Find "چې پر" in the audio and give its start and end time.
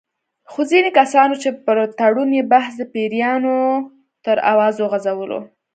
1.43-1.77